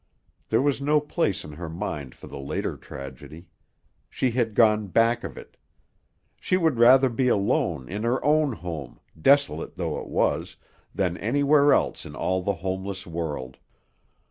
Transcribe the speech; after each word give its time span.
There 0.49 0.63
was 0.63 0.81
no 0.81 0.99
place 0.99 1.43
in 1.45 1.51
her 1.53 1.69
mind 1.69 2.15
for 2.15 2.25
the 2.25 2.39
later 2.39 2.75
tragedy. 2.75 3.45
She 4.09 4.31
had 4.31 4.55
gone 4.55 4.87
back 4.87 5.23
of 5.23 5.37
it. 5.37 5.57
She 6.39 6.57
would 6.57 6.79
rather 6.79 7.07
be 7.07 7.27
alone 7.27 7.87
in 7.87 8.01
her 8.01 8.17
own 8.25 8.53
home, 8.53 8.99
desolate 9.21 9.77
though 9.77 9.99
it 10.01 10.07
was, 10.07 10.57
than 10.95 11.17
anywhere 11.17 11.71
else 11.71 12.03
in 12.03 12.15
all 12.15 12.41
the 12.41 12.55
homeless 12.65 13.05
world. 13.05 13.59